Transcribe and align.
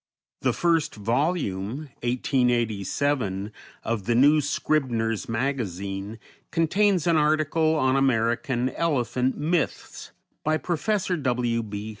The 0.41 0.51
first 0.51 0.95
volume, 0.95 1.91
1887, 2.01 3.51
of 3.83 4.05
the 4.05 4.15
New 4.15 4.41
Scribner's 4.41 5.29
Magazine 5.29 6.17
contains 6.49 7.05
an 7.05 7.17
article 7.17 7.75
on 7.75 7.95
"American 7.95 8.69
Elephant 8.71 9.37
Myths," 9.37 10.09
by 10.43 10.57
Professor 10.57 11.15
W. 11.17 11.69